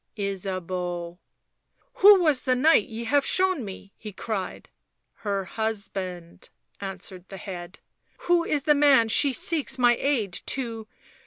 [0.17, 4.67] "Ysabeau." u Who was the knight ye have shown me?" he cried."
[5.27, 7.77] Her husband," answered the head.
[7.99, 10.87] *' Who is the man she seeks my aid to